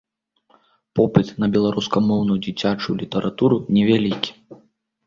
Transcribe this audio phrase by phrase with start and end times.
[0.99, 4.31] Попыт на беларускамоўную дзіцячую літаратуру невялікі.